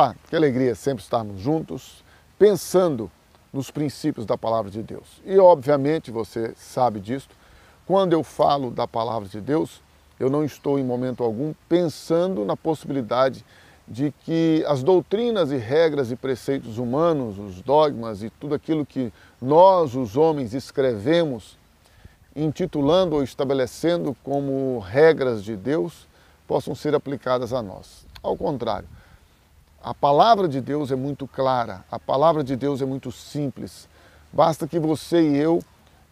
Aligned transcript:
Olá, 0.00 0.16
que 0.30 0.34
alegria 0.34 0.74
sempre 0.74 1.04
estarmos 1.04 1.38
juntos, 1.42 2.02
pensando 2.38 3.10
nos 3.52 3.70
princípios 3.70 4.24
da 4.24 4.38
palavra 4.38 4.70
de 4.70 4.82
Deus. 4.82 5.20
E 5.26 5.38
obviamente 5.38 6.10
você 6.10 6.54
sabe 6.56 7.00
disso, 7.00 7.28
quando 7.86 8.14
eu 8.14 8.24
falo 8.24 8.70
da 8.70 8.88
palavra 8.88 9.28
de 9.28 9.42
Deus, 9.42 9.82
eu 10.18 10.30
não 10.30 10.42
estou 10.42 10.78
em 10.78 10.82
momento 10.82 11.22
algum 11.22 11.52
pensando 11.68 12.46
na 12.46 12.56
possibilidade 12.56 13.44
de 13.86 14.10
que 14.24 14.64
as 14.66 14.82
doutrinas 14.82 15.52
e 15.52 15.58
regras 15.58 16.10
e 16.10 16.16
preceitos 16.16 16.78
humanos, 16.78 17.38
os 17.38 17.60
dogmas 17.60 18.22
e 18.22 18.30
tudo 18.30 18.54
aquilo 18.54 18.86
que 18.86 19.12
nós, 19.38 19.94
os 19.94 20.16
homens, 20.16 20.54
escrevemos, 20.54 21.58
intitulando 22.34 23.16
ou 23.16 23.22
estabelecendo 23.22 24.16
como 24.24 24.78
regras 24.78 25.44
de 25.44 25.54
Deus, 25.54 26.08
possam 26.48 26.74
ser 26.74 26.94
aplicadas 26.94 27.52
a 27.52 27.60
nós. 27.60 28.06
Ao 28.22 28.34
contrário, 28.34 28.88
a 29.82 29.94
palavra 29.94 30.46
de 30.46 30.60
Deus 30.60 30.92
é 30.92 30.96
muito 30.96 31.26
clara, 31.26 31.84
a 31.90 31.98
palavra 31.98 32.44
de 32.44 32.54
Deus 32.54 32.82
é 32.82 32.84
muito 32.84 33.10
simples. 33.10 33.88
Basta 34.30 34.68
que 34.68 34.78
você 34.78 35.22
e 35.22 35.36
eu 35.38 35.62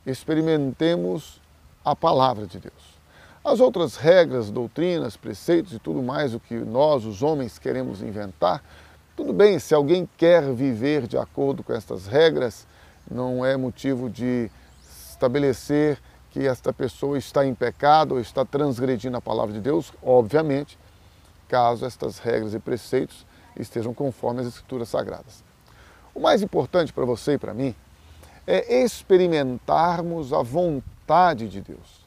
experimentemos 0.07 1.41
a 1.85 1.95
palavra 1.95 2.47
de 2.47 2.59
Deus. 2.59 2.99
As 3.45 3.61
outras 3.61 3.97
regras, 3.97 4.51
doutrinas, 4.51 5.17
preceitos 5.17 5.75
e 5.75 5.79
tudo 5.79 6.03
mais 6.03 6.35
o 6.35 6.41
que 6.41 6.55
nós, 6.55 7.05
os 7.05 7.23
homens, 7.23 7.59
queremos 7.59 8.03
inventar, 8.03 8.63
tudo 9.15 9.33
bem, 9.33 9.59
se 9.59 9.75
alguém 9.75 10.09
quer 10.17 10.43
viver 10.55 11.07
de 11.07 11.19
acordo 11.19 11.63
com 11.63 11.73
estas 11.73 12.07
regras, 12.07 12.67
não 13.11 13.45
é 13.45 13.57
motivo 13.57 14.09
de 14.09 14.51
estabelecer 15.11 15.99
que 16.31 16.47
esta 16.47 16.73
pessoa 16.73 17.19
está 17.19 17.45
em 17.45 17.55
pecado 17.55 18.15
ou 18.15 18.21
está 18.21 18.45
transgredindo 18.45 19.17
a 19.17 19.21
palavra 19.21 19.53
de 19.53 19.61
Deus, 19.61 19.93
obviamente, 20.03 20.79
caso 21.49 21.85
estas 21.85 22.19
regras 22.19 22.55
e 22.55 22.59
preceitos 22.59 23.27
estejam 23.59 23.93
conforme 23.93 24.41
as 24.41 24.47
Escrituras 24.47 24.89
Sagradas. 24.89 25.43
O 26.15 26.21
mais 26.21 26.43
importante 26.43 26.93
para 26.93 27.05
você 27.05 27.35
e 27.35 27.39
para 27.39 27.55
mim 27.55 27.75
é 28.47 28.83
experimentarmos 28.83 30.33
a 30.33 30.43
vontade 30.43 31.49
de 31.49 31.61
Deus. 31.61 32.07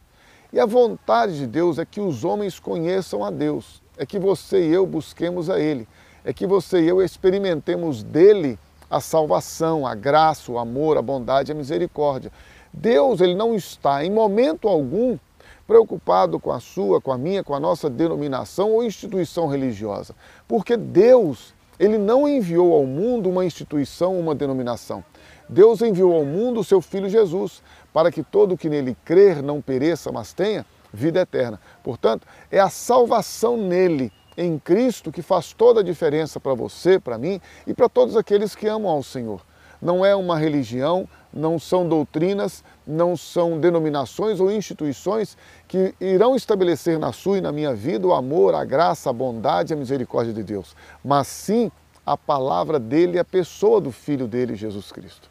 E 0.51 0.59
a 0.59 0.65
vontade 0.65 1.37
de 1.37 1.47
Deus 1.47 1.77
é 1.77 1.85
que 1.85 2.01
os 2.01 2.25
homens 2.25 2.59
conheçam 2.59 3.23
a 3.23 3.29
Deus, 3.29 3.81
é 3.97 4.05
que 4.05 4.19
você 4.19 4.67
e 4.67 4.73
eu 4.73 4.85
busquemos 4.85 5.49
a 5.49 5.59
Ele, 5.59 5.87
é 6.25 6.33
que 6.33 6.45
você 6.45 6.81
e 6.81 6.87
eu 6.87 7.01
experimentemos 7.01 8.03
dele 8.03 8.59
a 8.89 8.99
salvação, 8.99 9.87
a 9.87 9.95
graça, 9.95 10.51
o 10.51 10.59
amor, 10.59 10.97
a 10.97 11.01
bondade, 11.01 11.51
a 11.51 11.55
misericórdia. 11.55 12.31
Deus 12.73 13.21
ele 13.21 13.35
não 13.35 13.55
está 13.55 14.03
em 14.03 14.11
momento 14.11 14.67
algum 14.67 15.17
preocupado 15.67 16.39
com 16.39 16.51
a 16.51 16.59
sua, 16.59 16.99
com 16.99 17.11
a 17.11 17.17
minha, 17.17 17.43
com 17.43 17.53
a 17.53 17.59
nossa 17.59 17.89
denominação 17.89 18.71
ou 18.71 18.83
instituição 18.83 19.47
religiosa. 19.47 20.15
Porque 20.47 20.75
Deus, 20.75 21.53
ele 21.79 21.97
não 21.97 22.27
enviou 22.27 22.73
ao 22.73 22.85
mundo 22.85 23.29
uma 23.29 23.45
instituição, 23.45 24.19
uma 24.19 24.35
denominação. 24.35 25.03
Deus 25.47 25.81
enviou 25.81 26.15
ao 26.15 26.25
mundo 26.25 26.59
o 26.59 26.63
seu 26.63 26.81
filho 26.81 27.09
Jesus, 27.09 27.61
para 27.91 28.11
que 28.11 28.23
todo 28.23 28.57
que 28.57 28.69
nele 28.69 28.95
crer 29.03 29.43
não 29.43 29.61
pereça, 29.61 30.11
mas 30.11 30.33
tenha 30.33 30.65
vida 30.93 31.21
eterna. 31.21 31.59
Portanto, 31.83 32.27
é 32.49 32.59
a 32.59 32.69
salvação 32.69 33.57
nele, 33.57 34.11
em 34.37 34.57
Cristo, 34.57 35.11
que 35.11 35.21
faz 35.21 35.53
toda 35.53 35.81
a 35.81 35.83
diferença 35.83 36.39
para 36.39 36.53
você, 36.53 36.99
para 36.99 37.17
mim 37.17 37.41
e 37.67 37.73
para 37.73 37.89
todos 37.89 38.15
aqueles 38.15 38.55
que 38.55 38.67
amam 38.67 38.89
ao 38.89 39.03
Senhor. 39.03 39.41
Não 39.81 40.05
é 40.05 40.15
uma 40.15 40.37
religião, 40.37 41.07
não 41.33 41.57
são 41.57 41.87
doutrinas, 41.87 42.63
não 42.85 43.15
são 43.15 43.59
denominações 43.59 44.39
ou 44.39 44.51
instituições 44.51 45.37
que 45.67 45.93
irão 45.99 46.35
estabelecer 46.35 46.99
na 46.99 47.13
sua 47.13 47.37
e 47.37 47.41
na 47.41 47.51
minha 47.51 47.73
vida 47.73 48.07
o 48.07 48.13
amor, 48.13 48.53
a 48.53 48.65
graça, 48.65 49.09
a 49.09 49.13
bondade 49.13 49.71
e 49.71 49.75
a 49.75 49.77
misericórdia 49.77 50.33
de 50.33 50.43
Deus, 50.43 50.75
mas 51.03 51.27
sim 51.27 51.71
a 52.05 52.17
palavra 52.17 52.79
dele 52.79 53.17
e 53.17 53.19
a 53.19 53.25
pessoa 53.25 53.79
do 53.79 53.91
Filho 53.91 54.27
dele, 54.27 54.55
Jesus 54.55 54.91
Cristo. 54.91 55.29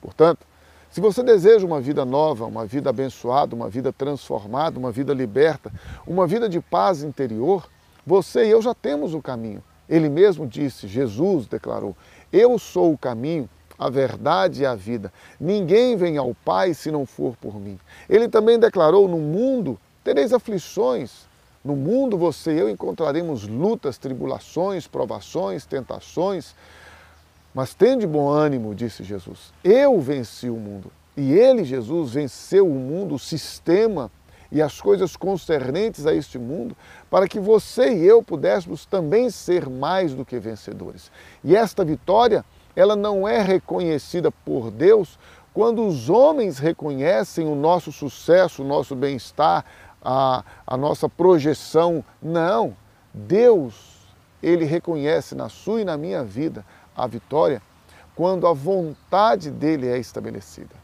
Portanto, 0.00 0.46
se 0.90 1.00
você 1.00 1.22
deseja 1.22 1.66
uma 1.66 1.80
vida 1.80 2.04
nova, 2.04 2.46
uma 2.46 2.64
vida 2.64 2.88
abençoada, 2.88 3.54
uma 3.54 3.68
vida 3.68 3.92
transformada, 3.92 4.78
uma 4.78 4.90
vida 4.90 5.12
liberta, 5.12 5.70
uma 6.06 6.26
vida 6.26 6.48
de 6.48 6.60
paz 6.60 7.02
interior, 7.02 7.68
você 8.06 8.46
e 8.46 8.50
eu 8.50 8.62
já 8.62 8.72
temos 8.72 9.12
o 9.12 9.20
caminho. 9.20 9.62
Ele 9.88 10.08
mesmo 10.08 10.46
disse, 10.46 10.88
Jesus 10.88 11.46
declarou: 11.46 11.94
Eu 12.32 12.58
sou 12.58 12.92
o 12.92 12.98
caminho, 12.98 13.48
a 13.78 13.90
verdade 13.90 14.62
e 14.62 14.66
a 14.66 14.74
vida. 14.74 15.12
Ninguém 15.38 15.96
vem 15.96 16.16
ao 16.16 16.34
Pai 16.34 16.74
se 16.74 16.90
não 16.90 17.04
for 17.06 17.36
por 17.36 17.60
mim. 17.60 17.78
Ele 18.08 18.28
também 18.28 18.58
declarou: 18.58 19.08
No 19.08 19.18
mundo 19.18 19.78
tereis 20.02 20.32
aflições. 20.32 21.26
No 21.64 21.74
mundo 21.74 22.16
você 22.16 22.54
e 22.54 22.60
eu 22.60 22.70
encontraremos 22.70 23.46
lutas, 23.48 23.98
tribulações, 23.98 24.86
provações, 24.86 25.66
tentações. 25.66 26.54
Mas 27.52 27.74
tende 27.74 28.06
bom 28.06 28.28
ânimo, 28.28 28.74
disse 28.74 29.02
Jesus. 29.02 29.52
Eu 29.64 29.98
venci 30.00 30.48
o 30.48 30.56
mundo. 30.56 30.92
E 31.16 31.32
ele, 31.32 31.64
Jesus, 31.64 32.12
venceu 32.12 32.68
o 32.68 32.74
mundo, 32.74 33.14
o 33.14 33.18
sistema 33.18 34.12
e 34.52 34.62
as 34.62 34.80
coisas 34.80 35.16
concernentes 35.16 36.06
a 36.06 36.14
este 36.14 36.38
mundo, 36.38 36.76
para 37.10 37.26
que 37.26 37.40
você 37.40 37.94
e 37.94 38.06
eu 38.06 38.22
pudéssemos 38.22 38.86
também 38.86 39.30
ser 39.30 39.68
mais 39.68 40.14
do 40.14 40.24
que 40.24 40.38
vencedores. 40.38 41.10
E 41.42 41.56
esta 41.56 41.84
vitória 41.84 42.44
ela 42.76 42.94
não 42.94 43.26
é 43.26 43.40
reconhecida 43.40 44.30
por 44.30 44.70
Deus 44.70 45.18
quando 45.54 45.86
os 45.86 46.10
homens 46.10 46.58
reconhecem 46.58 47.48
o 47.48 47.54
nosso 47.54 47.90
sucesso, 47.90 48.62
o 48.62 48.66
nosso 48.66 48.94
bem-estar, 48.94 49.64
a, 50.04 50.44
a 50.66 50.76
nossa 50.76 51.08
projeção. 51.08 52.04
Não. 52.20 52.76
Deus, 53.14 53.74
ele 54.42 54.66
reconhece 54.66 55.34
na 55.34 55.48
sua 55.48 55.80
e 55.80 55.84
na 55.84 55.96
minha 55.96 56.22
vida 56.22 56.62
a 56.94 57.06
vitória 57.06 57.62
quando 58.14 58.46
a 58.46 58.52
vontade 58.52 59.50
dele 59.50 59.88
é 59.88 59.98
estabelecida. 59.98 60.74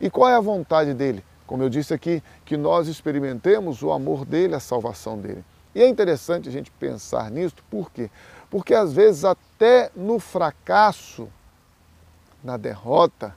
E 0.00 0.08
qual 0.10 0.28
é 0.28 0.34
a 0.34 0.40
vontade 0.40 0.94
dele? 0.94 1.24
Como 1.46 1.62
eu 1.62 1.68
disse 1.68 1.92
aqui, 1.92 2.22
que 2.44 2.56
nós 2.56 2.88
experimentemos 2.88 3.82
o 3.82 3.92
amor 3.92 4.24
dele, 4.24 4.54
a 4.54 4.60
salvação 4.60 5.18
dele. 5.18 5.44
E 5.74 5.82
é 5.82 5.88
interessante 5.88 6.48
a 6.48 6.52
gente 6.52 6.70
pensar 6.70 7.30
nisso, 7.30 7.56
por 7.68 7.90
quê? 7.90 8.10
Porque 8.54 8.72
às 8.72 8.92
vezes 8.92 9.24
até 9.24 9.90
no 9.96 10.20
fracasso, 10.20 11.28
na 12.40 12.56
derrota, 12.56 13.34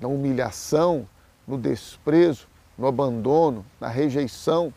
na 0.00 0.08
humilhação, 0.08 1.06
no 1.46 1.56
desprezo, 1.56 2.48
no 2.76 2.88
abandono, 2.88 3.64
na 3.80 3.86
rejeição, 3.86 4.74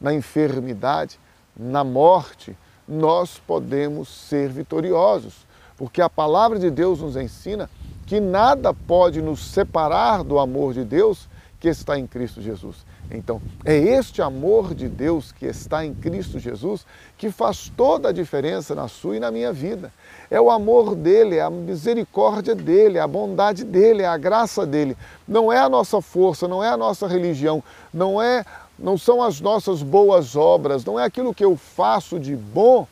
na 0.00 0.14
enfermidade, 0.14 1.20
na 1.54 1.84
morte, 1.84 2.56
nós 2.88 3.36
podemos 3.46 4.08
ser 4.08 4.48
vitoriosos, 4.48 5.46
porque 5.76 6.00
a 6.00 6.08
palavra 6.08 6.58
de 6.58 6.70
Deus 6.70 7.02
nos 7.02 7.14
ensina 7.14 7.68
que 8.06 8.20
nada 8.20 8.72
pode 8.72 9.20
nos 9.20 9.44
separar 9.44 10.24
do 10.24 10.38
amor 10.38 10.72
de 10.72 10.82
Deus 10.82 11.28
que 11.62 11.68
está 11.68 11.96
em 11.96 12.08
Cristo 12.08 12.42
Jesus. 12.42 12.78
Então, 13.08 13.40
é 13.64 13.76
este 13.76 14.20
amor 14.20 14.74
de 14.74 14.88
Deus 14.88 15.30
que 15.30 15.46
está 15.46 15.86
em 15.86 15.94
Cristo 15.94 16.40
Jesus 16.40 16.84
que 17.16 17.30
faz 17.30 17.70
toda 17.76 18.08
a 18.08 18.12
diferença 18.12 18.74
na 18.74 18.88
sua 18.88 19.16
e 19.16 19.20
na 19.20 19.30
minha 19.30 19.52
vida. 19.52 19.92
É 20.28 20.40
o 20.40 20.50
amor 20.50 20.96
dele, 20.96 21.36
é 21.36 21.40
a 21.40 21.48
misericórdia 21.48 22.52
dele, 22.52 22.98
é 22.98 23.00
a 23.00 23.06
bondade 23.06 23.62
dele, 23.62 24.02
é 24.02 24.08
a 24.08 24.16
graça 24.16 24.66
dele. 24.66 24.96
Não 25.26 25.52
é 25.52 25.58
a 25.58 25.68
nossa 25.68 26.02
força, 26.02 26.48
não 26.48 26.64
é 26.64 26.68
a 26.68 26.76
nossa 26.76 27.06
religião, 27.06 27.62
não 27.94 28.20
é 28.20 28.44
não 28.76 28.98
são 28.98 29.22
as 29.22 29.40
nossas 29.40 29.84
boas 29.84 30.34
obras, 30.34 30.84
não 30.84 30.98
é 30.98 31.04
aquilo 31.04 31.32
que 31.32 31.44
eu 31.44 31.56
faço 31.56 32.18
de 32.18 32.34
bom, 32.34 32.88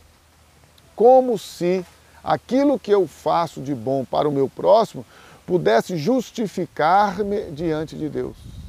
como 0.94 1.36
se 1.36 1.84
aquilo 2.22 2.78
que 2.78 2.94
eu 2.94 3.08
faço 3.08 3.60
de 3.60 3.74
bom 3.74 4.04
para 4.04 4.28
o 4.28 4.32
meu 4.32 4.48
próximo 4.48 5.04
pudesse 5.44 5.96
justificar-me 5.96 7.50
diante 7.50 7.96
de 7.96 8.08
Deus. 8.08 8.59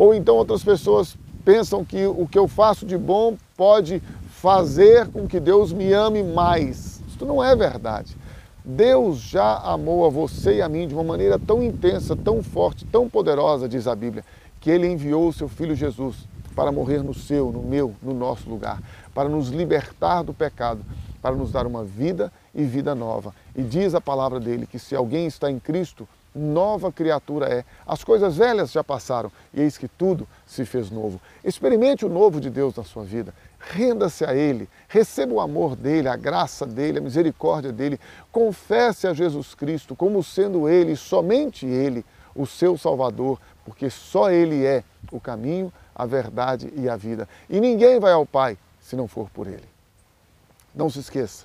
Ou 0.00 0.14
então 0.14 0.36
outras 0.36 0.64
pessoas 0.64 1.14
pensam 1.44 1.84
que 1.84 2.06
o 2.06 2.26
que 2.26 2.38
eu 2.38 2.48
faço 2.48 2.86
de 2.86 2.96
bom 2.96 3.36
pode 3.54 4.02
fazer 4.30 5.06
com 5.08 5.28
que 5.28 5.38
Deus 5.38 5.74
me 5.74 5.92
ame 5.92 6.22
mais. 6.22 7.02
Isso 7.06 7.26
não 7.26 7.44
é 7.44 7.54
verdade. 7.54 8.16
Deus 8.64 9.18
já 9.18 9.58
amou 9.58 10.06
a 10.06 10.08
você 10.08 10.54
e 10.54 10.62
a 10.62 10.70
mim 10.70 10.88
de 10.88 10.94
uma 10.94 11.04
maneira 11.04 11.38
tão 11.38 11.62
intensa, 11.62 12.16
tão 12.16 12.42
forte, 12.42 12.86
tão 12.86 13.10
poderosa, 13.10 13.68
diz 13.68 13.86
a 13.86 13.94
Bíblia, 13.94 14.24
que 14.58 14.70
ele 14.70 14.86
enviou 14.86 15.28
o 15.28 15.34
seu 15.34 15.50
filho 15.50 15.74
Jesus 15.74 16.26
para 16.56 16.72
morrer 16.72 17.02
no 17.02 17.12
seu, 17.12 17.52
no 17.52 17.62
meu, 17.62 17.94
no 18.02 18.14
nosso 18.14 18.48
lugar, 18.48 18.82
para 19.14 19.28
nos 19.28 19.50
libertar 19.50 20.22
do 20.22 20.32
pecado, 20.32 20.82
para 21.20 21.36
nos 21.36 21.52
dar 21.52 21.66
uma 21.66 21.84
vida 21.84 22.32
e 22.54 22.64
vida 22.64 22.94
nova. 22.94 23.34
E 23.54 23.60
diz 23.60 23.94
a 23.94 24.00
palavra 24.00 24.40
dele 24.40 24.66
que 24.66 24.78
se 24.78 24.96
alguém 24.96 25.26
está 25.26 25.50
em 25.50 25.58
Cristo, 25.58 26.08
nova 26.34 26.92
criatura 26.92 27.46
é. 27.46 27.64
As 27.86 28.04
coisas 28.04 28.36
velhas 28.36 28.70
já 28.70 28.82
passaram 28.84 29.30
e 29.52 29.60
eis 29.60 29.76
que 29.76 29.88
tudo 29.88 30.28
se 30.46 30.64
fez 30.64 30.90
novo. 30.90 31.20
Experimente 31.44 32.04
o 32.04 32.08
novo 32.08 32.40
de 32.40 32.50
Deus 32.50 32.74
na 32.74 32.84
sua 32.84 33.04
vida. 33.04 33.34
Renda-se 33.58 34.24
a 34.24 34.34
Ele, 34.34 34.68
receba 34.88 35.34
o 35.34 35.40
amor 35.40 35.76
dEle, 35.76 36.08
a 36.08 36.16
graça 36.16 36.64
dEle, 36.64 36.98
a 36.98 37.02
misericórdia 37.02 37.72
dEle. 37.72 38.00
Confesse 38.32 39.06
a 39.06 39.12
Jesus 39.12 39.54
Cristo 39.54 39.94
como 39.94 40.22
sendo 40.22 40.68
Ele, 40.68 40.96
somente 40.96 41.66
Ele, 41.66 42.04
o 42.34 42.46
seu 42.46 42.78
Salvador, 42.78 43.38
porque 43.64 43.90
só 43.90 44.30
Ele 44.30 44.64
é 44.64 44.82
o 45.12 45.20
caminho, 45.20 45.72
a 45.94 46.06
verdade 46.06 46.72
e 46.74 46.88
a 46.88 46.96
vida. 46.96 47.28
E 47.48 47.60
ninguém 47.60 48.00
vai 48.00 48.12
ao 48.12 48.24
Pai 48.24 48.56
se 48.80 48.96
não 48.96 49.06
for 49.06 49.28
por 49.28 49.46
Ele. 49.46 49.68
Não 50.74 50.88
se 50.88 51.00
esqueça, 51.00 51.44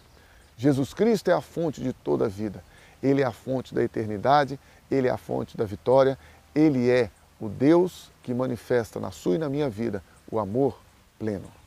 Jesus 0.58 0.94
Cristo 0.94 1.30
é 1.30 1.34
a 1.34 1.42
fonte 1.42 1.82
de 1.82 1.92
toda 1.92 2.26
a 2.26 2.30
vida. 2.30 2.64
Ele 3.06 3.22
é 3.22 3.26
a 3.26 3.32
fonte 3.32 3.74
da 3.74 3.84
eternidade, 3.84 4.60
ele 4.90 5.08
é 5.08 5.12
a 5.12 5.18
fonte 5.18 5.56
da 5.56 5.66
vitória, 5.66 6.18
ele 6.54 6.90
é 6.90 7.10
o 7.40 7.48
Deus 7.48 8.12
que 8.24 8.34
manifesta 8.34 9.00
na 9.00 9.12
sua 9.12 9.36
e 9.36 9.38
na 9.38 9.50
minha 9.50 9.70
vida 9.70 10.04
o 10.32 10.40
amor 10.40 10.80
pleno. 11.20 11.65